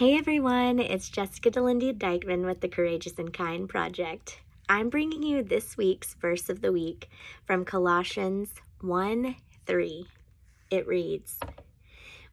Hey 0.00 0.16
everyone, 0.16 0.78
it's 0.78 1.10
Jessica 1.10 1.50
Delindy 1.50 1.92
Dykeman 1.92 2.46
with 2.46 2.62
the 2.62 2.70
Courageous 2.70 3.18
and 3.18 3.30
Kind 3.30 3.68
Project. 3.68 4.40
I'm 4.66 4.88
bringing 4.88 5.22
you 5.22 5.42
this 5.42 5.76
week's 5.76 6.14
verse 6.14 6.48
of 6.48 6.62
the 6.62 6.72
week 6.72 7.10
from 7.44 7.66
Colossians 7.66 8.48
1 8.80 9.36
3. 9.66 10.06
It 10.70 10.86
reads, 10.86 11.38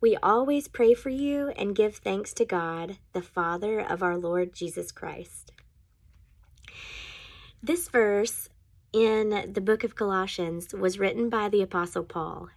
We 0.00 0.16
always 0.22 0.68
pray 0.68 0.94
for 0.94 1.08
you 1.08 1.48
and 1.56 1.74
give 1.74 1.96
thanks 1.96 2.32
to 2.34 2.44
God, 2.44 2.98
the 3.12 3.20
Father 3.20 3.80
of 3.80 4.00
our 4.00 4.16
Lord 4.16 4.54
Jesus 4.54 4.92
Christ. 4.92 5.50
This 7.60 7.88
verse 7.88 8.48
in 8.92 9.50
the 9.52 9.60
book 9.60 9.82
of 9.82 9.96
Colossians 9.96 10.72
was 10.72 11.00
written 11.00 11.28
by 11.28 11.48
the 11.48 11.62
Apostle 11.62 12.04
Paul, 12.04 12.50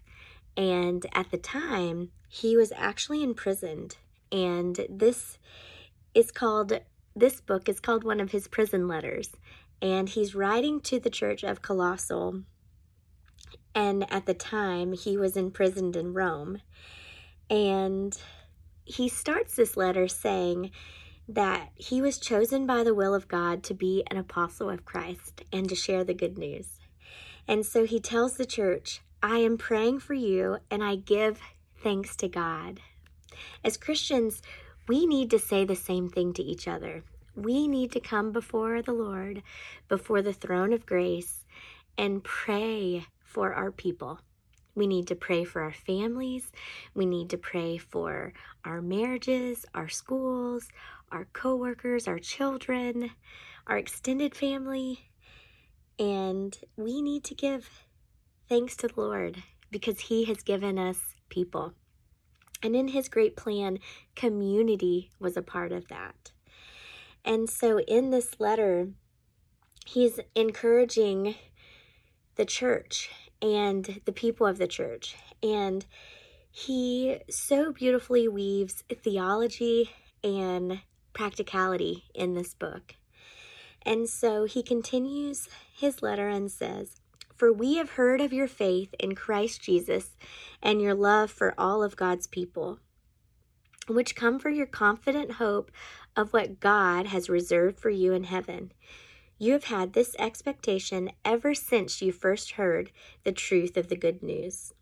and 0.56 1.04
at 1.14 1.32
the 1.32 1.40
time, 1.40 2.12
he 2.28 2.56
was 2.56 2.72
actually 2.76 3.24
imprisoned 3.24 3.98
and 4.32 4.86
this 4.90 5.38
is 6.14 6.32
called 6.32 6.80
this 7.16 7.42
book 7.42 7.68
is 7.68 7.80
called 7.80 8.04
one 8.04 8.20
of 8.20 8.32
his 8.32 8.48
prison 8.48 8.88
letters 8.88 9.32
and 9.82 10.10
he's 10.10 10.36
writing 10.36 10.80
to 10.80 11.00
the 11.00 11.10
church 11.10 11.44
of 11.44 11.62
Colossae 11.62 12.44
and 13.76 14.12
at 14.12 14.26
the 14.26 14.34
time 14.34 14.94
he 14.94 15.18
was 15.18 15.36
imprisoned 15.36 15.96
in 15.96 16.14
Rome 16.14 16.62
and 17.50 18.18
he 18.86 19.08
starts 19.08 19.56
this 19.56 19.78
letter 19.78 20.08
saying 20.08 20.72
that 21.28 21.70
he 21.76 22.02
was 22.02 22.18
chosen 22.18 22.66
by 22.66 22.84
the 22.84 22.94
will 22.94 23.14
of 23.14 23.28
God 23.28 23.64
to 23.64 23.74
be 23.76 24.04
an 24.10 24.18
apostle 24.18 24.70
of 24.70 24.86
Christ 24.86 25.44
and 25.54 25.70
to 25.70 25.76
share 25.76 26.04
the 26.04 26.14
good 26.16 26.40
news. 26.40 26.80
And 27.48 27.66
so 27.66 27.86
he 27.86 28.00
tells 28.00 28.36
the 28.36 28.48
church, 28.48 29.02
I 29.22 29.38
am 29.38 29.58
praying 29.58 30.00
for 30.00 30.16
you 30.16 30.58
and 30.72 30.84
I 30.84 30.96
give 30.96 31.40
thanks 31.84 32.16
to 32.18 32.28
God. 32.28 32.80
As 33.64 33.78
Christians, 33.78 34.42
we 34.88 35.06
need 35.06 35.30
to 35.32 35.40
say 35.40 35.66
the 35.66 35.76
same 35.76 36.10
thing 36.10 36.34
to 36.34 36.44
each 36.44 36.68
other. 36.68 37.04
We 37.36 37.68
need 37.68 37.92
to 37.94 38.00
come 38.00 38.32
before 38.32 38.82
the 38.82 38.94
Lord, 38.94 39.44
before 39.88 40.22
the 40.22 40.34
throne 40.34 40.74
of 40.74 40.86
grace, 40.86 41.46
and 41.98 42.24
pray 42.24 43.06
for 43.22 43.54
our 43.54 43.72
people. 43.72 44.20
We 44.76 44.88
need 44.88 45.08
to 45.08 45.16
pray 45.16 45.44
for 45.44 45.62
our 45.62 45.74
families. 45.74 46.52
We 46.94 47.06
need 47.06 47.30
to 47.32 47.38
pray 47.38 47.78
for 47.78 48.34
our 48.64 48.82
marriages, 48.82 49.66
our 49.74 49.90
schools, 49.90 50.70
our 51.12 51.26
coworkers, 51.34 52.08
our 52.08 52.20
children, 52.20 53.12
our 53.68 53.78
extended 53.78 54.36
family. 54.36 55.10
And 55.98 56.58
we 56.78 57.02
need 57.02 57.24
to 57.26 57.36
give 57.36 57.70
thanks 58.48 58.76
to 58.78 58.88
the 58.88 59.02
Lord 59.02 59.44
because 59.70 60.00
He 60.00 60.26
has 60.26 60.42
given 60.44 60.80
us 60.80 60.98
people. 61.30 61.74
And 62.62 62.76
in 62.76 62.90
his 62.90 63.08
great 63.08 63.36
plan, 63.36 63.80
community 64.16 65.12
was 65.20 65.38
a 65.38 65.42
part 65.42 65.72
of 65.72 65.88
that. 65.88 66.32
And 67.24 67.50
so 67.50 67.80
in 67.80 68.10
this 68.10 68.40
letter, 68.40 68.90
he's 69.86 70.20
encouraging 70.36 71.36
the 72.36 72.46
church 72.46 73.10
and 73.42 74.02
the 74.06 74.12
people 74.12 74.46
of 74.46 74.58
the 74.58 74.68
church. 74.68 75.16
And 75.42 75.86
he 76.52 77.20
so 77.30 77.72
beautifully 77.72 78.28
weaves 78.28 78.84
theology 79.04 79.92
and 80.24 80.82
practicality 81.14 82.06
in 82.14 82.34
this 82.34 82.54
book. 82.54 82.96
And 83.86 84.10
so 84.10 84.46
he 84.46 84.62
continues 84.62 85.48
his 85.74 86.02
letter 86.02 86.28
and 86.28 86.52
says, 86.52 87.00
for 87.40 87.54
we 87.54 87.78
have 87.78 87.92
heard 87.92 88.20
of 88.20 88.34
your 88.34 88.50
faith 88.50 88.94
in 89.00 89.16
Christ 89.16 89.62
Jesus 89.62 90.18
and 90.62 90.82
your 90.82 90.94
love 90.94 91.32
for 91.32 91.56
all 91.58 91.82
of 91.82 91.96
God's 91.96 92.28
people, 92.28 92.80
which 93.88 94.14
come 94.14 94.40
for 94.40 94.50
your 94.50 94.66
confident 94.66 95.32
hope 95.32 95.72
of 96.18 96.34
what 96.34 96.60
God 96.60 97.06
has 97.08 97.30
reserved 97.30 97.80
for 97.80 97.90
you 97.90 98.12
in 98.12 98.26
heaven. 98.26 98.74
You 99.38 99.54
have 99.54 99.64
had 99.64 99.94
this 99.94 100.18
expectation 100.20 101.12
ever 101.24 101.56
since 101.56 102.02
you 102.02 102.12
first 102.12 102.52
heard 102.52 102.92
the 103.24 103.32
truth 103.32 103.78
of 103.78 103.88
the 103.88 103.96
good 103.96 104.22
news. 104.22 104.74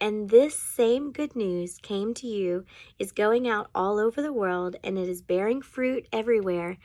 And 0.00 0.30
this 0.30 0.56
same 0.56 1.10
good 1.10 1.34
news 1.34 1.78
came 1.82 2.14
to 2.14 2.26
you, 2.26 2.64
is 3.00 3.10
going 3.10 3.48
out 3.48 3.68
all 3.74 3.98
over 3.98 4.22
the 4.22 4.32
world, 4.32 4.76
and 4.84 4.96
it 4.96 5.08
is 5.08 5.22
bearing 5.22 5.60
fruit 5.60 6.06
everywhere 6.12 6.78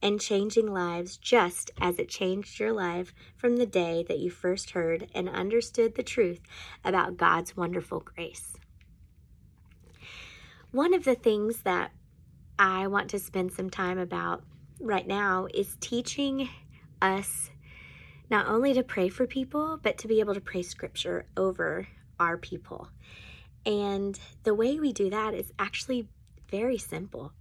and 0.00 0.20
changing 0.20 0.72
lives 0.72 1.16
just 1.16 1.72
as 1.80 1.98
it 1.98 2.08
changed 2.08 2.60
your 2.60 2.72
life 2.72 3.12
from 3.36 3.56
the 3.56 3.66
day 3.66 4.04
that 4.06 4.20
you 4.20 4.30
first 4.30 4.70
heard 4.70 5.08
and 5.14 5.28
understood 5.28 5.94
the 5.94 6.02
truth 6.02 6.40
about 6.84 7.16
God's 7.16 7.56
wonderful 7.56 8.00
grace. 8.00 8.56
One 10.70 10.94
of 10.94 11.04
the 11.04 11.16
things 11.16 11.62
that 11.62 11.90
I 12.56 12.86
want 12.86 13.10
to 13.10 13.18
spend 13.18 13.52
some 13.52 13.70
time 13.70 13.98
about 13.98 14.44
right 14.80 15.06
now 15.06 15.48
is 15.52 15.76
teaching 15.80 16.48
us 17.02 17.50
not 18.30 18.46
only 18.46 18.72
to 18.74 18.84
pray 18.84 19.08
for 19.08 19.26
people, 19.26 19.80
but 19.82 19.98
to 19.98 20.08
be 20.08 20.20
able 20.20 20.34
to 20.34 20.40
pray 20.40 20.62
scripture 20.62 21.26
over 21.36 21.88
our 22.20 22.36
people. 22.36 22.88
And 23.66 24.18
the 24.44 24.54
way 24.54 24.78
we 24.78 24.92
do 24.92 25.10
that 25.10 25.34
is 25.34 25.52
actually 25.58 26.08
very 26.50 26.78
simple 26.78 27.32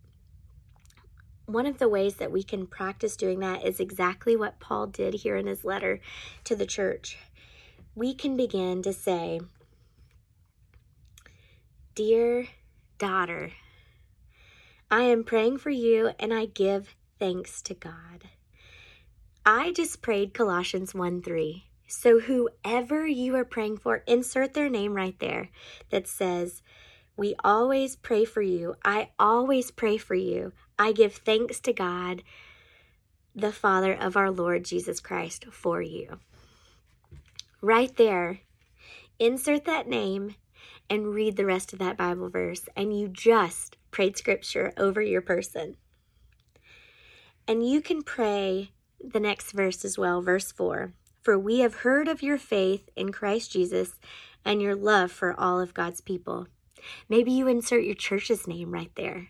one 1.50 1.66
of 1.66 1.80
the 1.80 1.90
ways 1.90 2.16
that 2.16 2.32
we 2.32 2.44
can 2.44 2.68
practice 2.68 3.16
doing 3.16 3.40
that 3.40 3.66
is 3.66 3.80
exactly 3.80 4.36
what 4.36 4.60
Paul 4.60 4.86
did 4.86 5.16
here 5.16 5.36
in 5.36 5.48
his 5.48 5.66
letter 5.66 6.00
to 6.44 6.56
the 6.56 6.66
church. 6.66 7.18
We 7.96 8.14
can 8.14 8.38
begin 8.38 8.84
to 8.84 8.94
say, 8.94 9.42
Dear 11.96 12.48
daughter, 13.00 13.52
I 14.92 15.02
am 15.04 15.24
praying 15.24 15.58
for 15.58 15.72
you 15.72 16.12
and 16.20 16.34
I 16.34 16.46
give 16.46 16.96
thanks 17.18 17.64
to 17.64 17.74
God. 17.74 18.30
I 19.44 19.72
just 19.72 20.04
prayed 20.04 20.36
Colossians 20.36 20.94
1 20.94 21.24
3. 21.24 21.69
So, 21.92 22.20
whoever 22.20 23.08
you 23.08 23.36
are 23.36 23.44
praying 23.44 23.78
for, 23.78 24.04
insert 24.06 24.54
their 24.54 24.70
name 24.70 24.94
right 24.94 25.18
there 25.18 25.50
that 25.90 26.08
says, 26.08 26.62
We 27.18 27.34
always 27.44 27.96
pray 27.96 28.26
for 28.26 28.44
you. 28.44 28.76
I 28.86 29.10
always 29.18 29.72
pray 29.72 29.98
for 29.98 30.14
you. 30.14 30.54
I 30.78 30.92
give 30.92 31.16
thanks 31.16 31.60
to 31.62 31.74
God, 31.74 32.22
the 33.36 33.52
Father 33.52 33.92
of 33.92 34.16
our 34.16 34.30
Lord 34.30 34.66
Jesus 34.66 35.00
Christ, 35.00 35.48
for 35.52 35.82
you. 35.82 36.20
Right 37.60 37.96
there, 37.96 38.42
insert 39.18 39.66
that 39.66 39.88
name 39.88 40.36
and 40.92 41.08
read 41.16 41.38
the 41.38 41.46
rest 41.48 41.74
of 41.74 41.80
that 41.80 41.98
Bible 41.98 42.30
verse, 42.30 42.70
and 42.76 42.96
you 42.96 43.08
just 43.08 43.78
prayed 43.90 44.16
scripture 44.16 44.74
over 44.78 45.02
your 45.02 45.22
person. 45.22 45.76
And 47.48 47.68
you 47.68 47.82
can 47.82 48.04
pray 48.04 48.74
the 49.04 49.20
next 49.20 49.54
verse 49.54 49.84
as 49.84 49.98
well, 49.98 50.22
verse 50.22 50.52
4. 50.52 50.94
For 51.22 51.38
we 51.38 51.60
have 51.60 51.76
heard 51.76 52.08
of 52.08 52.24
your 52.24 52.38
faith 52.38 52.90
in 52.96 53.12
Christ 53.12 53.52
Jesus 53.52 53.94
and 54.46 54.62
your 54.62 54.76
love 54.76 55.12
for 55.12 55.38
all 55.40 55.60
of 55.60 55.74
God's 55.74 56.02
people. 56.02 56.48
Maybe 57.10 57.32
you 57.32 57.48
insert 57.48 57.84
your 57.84 57.96
church's 57.96 58.48
name 58.48 58.72
right 58.72 58.92
there. 58.96 59.28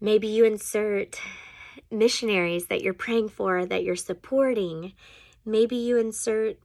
Maybe 0.00 0.26
you 0.26 0.44
insert 0.44 1.20
missionaries 1.90 2.66
that 2.66 2.82
you're 2.82 2.94
praying 2.94 3.28
for, 3.28 3.64
that 3.64 3.84
you're 3.84 3.94
supporting. 3.94 4.94
Maybe 5.44 5.76
you 5.76 5.96
insert 5.96 6.58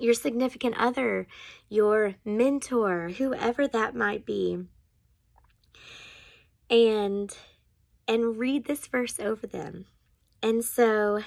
your 0.00 0.14
significant 0.14 0.76
other, 0.78 1.26
your 1.68 2.14
mentor, 2.24 3.10
whoever 3.10 3.68
that 3.68 3.94
might 3.94 4.24
be. 4.24 4.64
And 6.70 7.36
and 8.08 8.38
read 8.38 8.64
this 8.64 8.86
verse 8.86 9.18
over 9.20 9.46
them. 9.46 9.86
And 10.42 10.64
so 10.64 11.20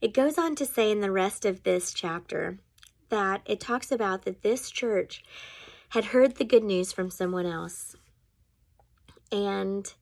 it 0.00 0.14
goes 0.14 0.38
on 0.38 0.54
to 0.56 0.66
say 0.66 0.90
in 0.90 1.00
the 1.00 1.10
rest 1.10 1.44
of 1.44 1.62
this 1.62 1.92
chapter 1.92 2.58
that 3.08 3.42
it 3.44 3.60
talks 3.60 3.92
about 3.92 4.24
that 4.24 4.42
this 4.42 4.70
church 4.70 5.22
had 5.90 6.06
heard 6.06 6.36
the 6.36 6.44
good 6.44 6.64
news 6.64 6.92
from 6.92 7.10
someone 7.10 7.46
else. 7.46 7.96
And 9.32 9.92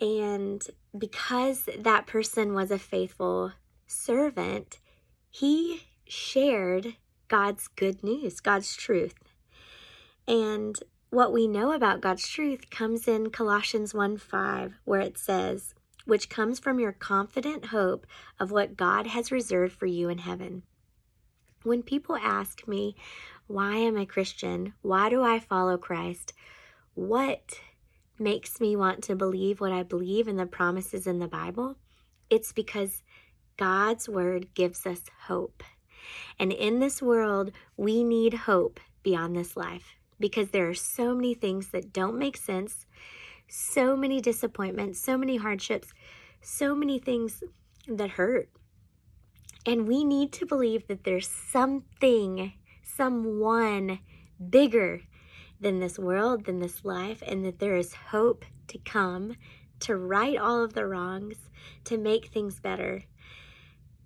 and 0.00 0.62
because 0.96 1.68
that 1.76 2.06
person 2.06 2.54
was 2.54 2.70
a 2.70 2.78
faithful 2.78 3.52
servant 3.86 4.78
he 5.30 5.82
shared 6.06 6.94
God's 7.28 7.68
good 7.68 8.02
news 8.02 8.40
God's 8.40 8.74
truth. 8.76 9.14
And 10.26 10.78
what 11.10 11.32
we 11.32 11.46
know 11.46 11.72
about 11.72 12.02
God's 12.02 12.28
truth 12.28 12.70
comes 12.70 13.08
in 13.08 13.30
Colossians 13.30 13.94
1 13.94 14.18
5, 14.18 14.74
where 14.84 15.00
it 15.00 15.16
says, 15.16 15.74
which 16.08 16.28
comes 16.28 16.58
from 16.58 16.80
your 16.80 16.92
confident 16.92 17.66
hope 17.66 18.06
of 18.40 18.50
what 18.50 18.76
God 18.76 19.06
has 19.06 19.30
reserved 19.30 19.74
for 19.74 19.86
you 19.86 20.08
in 20.08 20.18
heaven. 20.18 20.62
When 21.62 21.82
people 21.82 22.16
ask 22.16 22.66
me, 22.66 22.96
why 23.46 23.76
am 23.76 23.96
I 23.96 24.04
Christian? 24.06 24.72
Why 24.82 25.08
do 25.08 25.22
I 25.22 25.38
follow 25.38 25.76
Christ? 25.76 26.32
what 26.94 27.60
makes 28.18 28.60
me 28.60 28.74
want 28.74 29.04
to 29.04 29.14
believe 29.14 29.60
what 29.60 29.70
I 29.70 29.84
believe 29.84 30.26
in 30.26 30.36
the 30.36 30.46
promises 30.46 31.06
in 31.06 31.20
the 31.20 31.28
Bible? 31.28 31.76
It's 32.28 32.52
because 32.52 33.04
God's 33.56 34.08
word 34.08 34.52
gives 34.54 34.84
us 34.84 35.02
hope. 35.26 35.62
And 36.40 36.52
in 36.52 36.80
this 36.80 37.00
world, 37.00 37.52
we 37.76 38.02
need 38.02 38.34
hope 38.34 38.80
beyond 39.04 39.36
this 39.36 39.56
life. 39.56 39.94
because 40.20 40.50
there 40.50 40.68
are 40.68 40.74
so 40.74 41.14
many 41.14 41.34
things 41.34 41.68
that 41.68 41.92
don't 41.92 42.18
make 42.18 42.36
sense, 42.36 42.86
so 43.48 43.96
many 43.96 44.20
disappointments, 44.20 45.00
so 45.00 45.16
many 45.16 45.36
hardships, 45.36 45.92
so 46.40 46.74
many 46.74 46.98
things 46.98 47.42
that 47.86 48.10
hurt. 48.10 48.48
And 49.66 49.88
we 49.88 50.04
need 50.04 50.32
to 50.34 50.46
believe 50.46 50.86
that 50.86 51.04
there's 51.04 51.28
something, 51.28 52.52
someone 52.82 53.98
bigger 54.50 55.02
than 55.60 55.80
this 55.80 55.98
world, 55.98 56.44
than 56.44 56.60
this 56.60 56.84
life, 56.84 57.22
and 57.26 57.44
that 57.44 57.58
there 57.58 57.76
is 57.76 57.92
hope 57.94 58.44
to 58.68 58.78
come 58.78 59.34
to 59.80 59.96
right 59.96 60.36
all 60.36 60.62
of 60.62 60.74
the 60.74 60.86
wrongs, 60.86 61.36
to 61.84 61.98
make 61.98 62.26
things 62.26 62.60
better. 62.60 63.04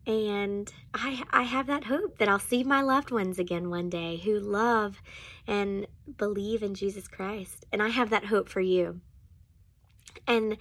And 0.06 0.72
I, 0.92 1.22
I 1.30 1.42
have 1.42 1.66
that 1.68 1.84
hope 1.84 2.18
that 2.18 2.28
I'll 2.28 2.38
see 2.38 2.64
my 2.64 2.82
loved 2.82 3.10
ones 3.10 3.38
again 3.38 3.70
one 3.70 3.88
day 3.88 4.16
who 4.16 4.40
love 4.40 5.00
and 5.46 5.86
believe 6.16 6.62
in 6.62 6.74
Jesus 6.74 7.06
Christ. 7.06 7.66
And 7.72 7.82
I 7.82 7.88
have 7.88 8.10
that 8.10 8.24
hope 8.24 8.48
for 8.48 8.60
you. 8.60 9.00
And 10.26 10.56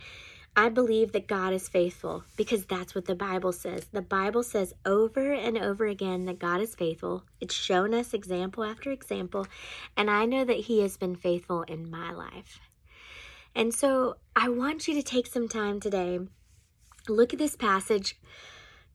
I 0.56 0.68
believe 0.68 1.13
that 1.13 1.28
God 1.28 1.54
is 1.54 1.69
faithful 1.69 2.25
because 2.36 2.66
that's 2.66 2.94
what 2.94 3.06
the 3.06 3.16
Bible 3.16 3.54
says. 3.54 3.86
The 3.92 4.02
Bible 4.02 4.44
says 4.44 4.74
over 4.86 5.31
and 5.31 5.58
over 5.58 5.86
again 5.86 6.25
that 6.25 6.40
God 6.40 6.60
is 6.60 6.75
faithful. 6.75 7.24
It's 7.40 7.56
shown 7.56 7.94
us 7.94 8.13
example 8.13 8.63
after 8.63 8.92
example, 8.92 9.48
and 9.96 10.10
I 10.10 10.25
know 10.25 10.44
that 10.44 10.58
He 10.58 10.81
has 10.81 10.98
been 10.98 11.16
faithful 11.16 11.63
in 11.63 11.90
my 11.90 12.12
life. 12.12 12.60
And 13.56 13.74
so 13.74 14.18
I 14.36 14.50
want 14.50 14.88
you 14.88 14.94
to 14.96 15.04
take 15.04 15.28
some 15.28 15.48
time 15.48 15.80
today, 15.80 16.19
look 17.08 17.34
at 17.34 17.40
this 17.40 17.56
passage, 17.56 18.18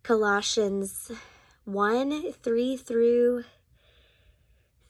Colossians 0.02 1.10
1 1.64 2.32
3 2.32 2.76
through 2.76 3.44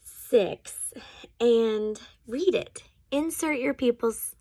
6, 0.04 0.94
and 1.40 2.00
read 2.26 2.54
it. 2.54 2.82
Insert 3.10 3.58
your 3.58 3.74
people's 3.74 4.35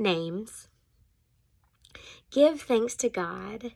names 0.00 0.68
give 2.30 2.62
thanks 2.62 2.94
to 2.96 3.08
God 3.08 3.72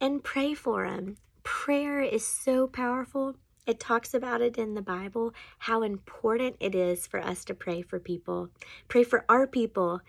and 0.00 0.22
pray 0.22 0.54
for 0.54 0.88
them. 0.88 1.16
Prayer 1.42 2.00
is 2.00 2.26
so 2.26 2.66
powerful. 2.66 3.36
It 3.66 3.78
talks 3.78 4.14
about 4.14 4.40
it 4.40 4.56
in 4.58 4.74
the 4.74 4.82
Bible, 4.82 5.34
how 5.58 5.82
important 5.82 6.56
it 6.60 6.74
is 6.74 7.06
for 7.06 7.20
us 7.20 7.44
to 7.46 7.54
pray 7.54 7.82
for 7.82 7.98
people. 7.98 8.48
Pray 8.88 9.04
for 9.04 9.24
our 9.28 9.46
people, 9.46 10.00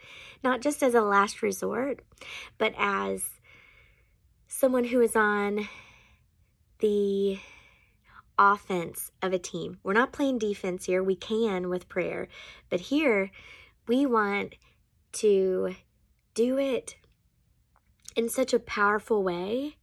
not 0.44 0.62
just 0.62 0.81
as 0.81 0.94
a 0.94 1.01
last 1.01 1.42
resort, 1.42 2.01
but 2.57 2.74
as 2.77 3.24
someone 4.48 4.86
who 4.86 5.01
is 5.01 5.15
on 5.15 5.68
the 6.80 7.39
offense 8.38 9.12
of 9.21 9.33
a 9.33 9.39
team. 9.39 9.77
We're 9.83 9.94
not 9.94 10.13
playing 10.13 10.39
defense 10.39 10.86
here. 10.86 11.03
We 11.03 11.15
can 11.15 11.69
with 11.69 11.89
prayer. 11.89 12.27
But 12.69 12.80
here, 12.80 13.30
we 13.88 14.06
want 14.06 14.56
to 15.13 15.75
do 16.34 16.58
it 16.58 16.96
in 18.16 18.30
such 18.30 18.54
a 18.54 18.60
powerful 18.60 19.24
way 19.24 19.78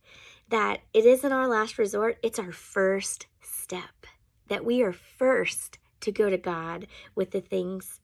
that 0.49 0.81
it 0.95 1.05
isn't 1.05 1.33
our 1.33 1.47
last 1.47 1.79
resort, 1.79 2.19
it's 2.23 2.39
our 2.39 2.53
first 2.53 3.27
step. 3.41 4.07
That 4.49 4.65
we 4.65 4.83
are 4.83 4.93
first 4.93 5.79
to 6.01 6.13
go 6.13 6.31
to 6.31 6.39
God 6.39 6.87
with 7.15 7.33
the 7.33 7.41
things 7.41 8.01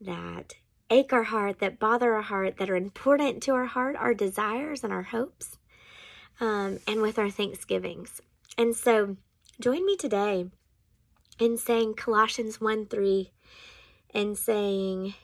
that 0.00 0.54
ache 0.90 1.12
our 1.12 1.24
heart, 1.24 1.58
that 1.60 1.78
bother 1.78 2.14
our 2.14 2.22
heart, 2.22 2.56
that 2.58 2.70
are 2.70 2.76
important 2.76 3.42
to 3.44 3.52
our 3.52 3.66
heart, 3.66 3.96
our 3.96 4.14
desires 4.14 4.84
and 4.84 4.92
our 4.92 5.02
hopes, 5.02 5.58
um, 6.40 6.78
and 6.86 7.00
with 7.00 7.18
our 7.18 7.30
thanksgivings. 7.30 8.20
And 8.56 8.74
so 8.76 9.16
join 9.60 9.84
me 9.86 9.96
today 9.96 10.46
in 11.38 11.56
saying 11.56 11.94
Colossians 11.94 12.60
1 12.60 12.86
3 12.86 13.30
and 14.14 14.36
saying, 14.36 15.14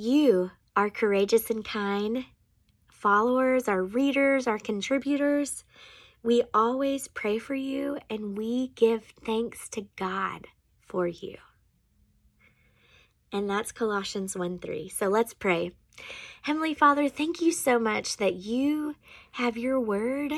You 0.00 0.52
are 0.76 0.90
courageous 0.90 1.50
and 1.50 1.64
kind 1.64 2.24
followers, 2.88 3.66
our 3.66 3.82
readers, 3.82 4.46
our 4.46 4.60
contributors. 4.60 5.64
We 6.22 6.44
always 6.54 7.08
pray 7.08 7.40
for 7.40 7.56
you 7.56 7.98
and 8.08 8.38
we 8.38 8.68
give 8.76 9.12
thanks 9.24 9.68
to 9.70 9.88
God 9.96 10.46
for 10.78 11.08
you. 11.08 11.38
And 13.32 13.50
that's 13.50 13.72
Colossians 13.72 14.36
1 14.36 14.60
3. 14.60 14.88
So 14.88 15.08
let's 15.08 15.34
pray. 15.34 15.72
Heavenly 16.42 16.74
Father, 16.74 17.08
thank 17.08 17.40
you 17.40 17.50
so 17.50 17.80
much 17.80 18.18
that 18.18 18.34
you 18.34 18.94
have 19.32 19.56
your 19.56 19.80
word 19.80 20.32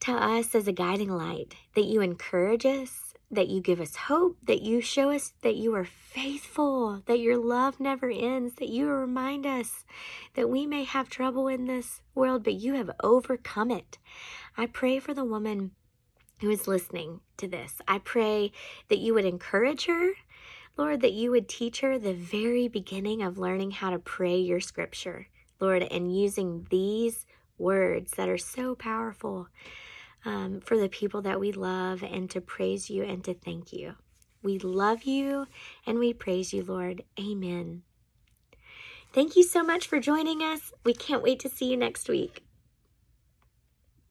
to 0.00 0.12
us 0.12 0.54
as 0.54 0.68
a 0.68 0.72
guiding 0.72 1.10
light, 1.10 1.54
that 1.74 1.86
you 1.86 2.02
encourage 2.02 2.66
us, 2.66 3.07
that 3.30 3.48
you 3.48 3.60
give 3.60 3.80
us 3.80 3.94
hope, 3.94 4.38
that 4.44 4.62
you 4.62 4.80
show 4.80 5.10
us 5.10 5.34
that 5.42 5.56
you 5.56 5.74
are 5.74 5.84
faithful, 5.84 7.02
that 7.06 7.20
your 7.20 7.36
love 7.36 7.78
never 7.78 8.10
ends, 8.10 8.54
that 8.54 8.70
you 8.70 8.88
remind 8.88 9.44
us 9.44 9.84
that 10.34 10.48
we 10.48 10.66
may 10.66 10.84
have 10.84 11.10
trouble 11.10 11.46
in 11.46 11.66
this 11.66 12.00
world, 12.14 12.42
but 12.42 12.54
you 12.54 12.74
have 12.74 12.90
overcome 13.02 13.70
it. 13.70 13.98
I 14.56 14.66
pray 14.66 14.98
for 14.98 15.12
the 15.12 15.24
woman 15.24 15.72
who 16.40 16.50
is 16.50 16.66
listening 16.66 17.20
to 17.36 17.46
this. 17.46 17.82
I 17.86 17.98
pray 17.98 18.52
that 18.88 18.98
you 18.98 19.12
would 19.14 19.26
encourage 19.26 19.86
her, 19.86 20.12
Lord, 20.76 21.02
that 21.02 21.12
you 21.12 21.30
would 21.30 21.48
teach 21.48 21.80
her 21.80 21.98
the 21.98 22.14
very 22.14 22.68
beginning 22.68 23.22
of 23.22 23.36
learning 23.36 23.72
how 23.72 23.90
to 23.90 23.98
pray 23.98 24.38
your 24.38 24.60
scripture, 24.60 25.26
Lord, 25.60 25.82
and 25.82 26.16
using 26.16 26.66
these 26.70 27.26
words 27.58 28.12
that 28.12 28.28
are 28.28 28.38
so 28.38 28.74
powerful 28.74 29.48
um, 30.28 30.60
for 30.60 30.76
the 30.76 30.90
people 30.90 31.22
that 31.22 31.40
we 31.40 31.52
love 31.52 32.02
and 32.02 32.28
to 32.30 32.42
praise 32.42 32.90
you 32.90 33.02
and 33.02 33.24
to 33.24 33.32
thank 33.32 33.72
you. 33.72 33.94
We 34.42 34.58
love 34.58 35.04
you 35.04 35.46
and 35.86 35.98
we 35.98 36.12
praise 36.12 36.52
you, 36.52 36.62
Lord. 36.62 37.02
Amen. 37.18 37.82
Thank 39.14 39.36
you 39.36 39.42
so 39.42 39.62
much 39.64 39.86
for 39.86 39.98
joining 39.98 40.42
us. 40.42 40.70
We 40.84 40.92
can't 40.92 41.22
wait 41.22 41.40
to 41.40 41.48
see 41.48 41.70
you 41.70 41.78
next 41.78 42.10
week. 42.10 42.44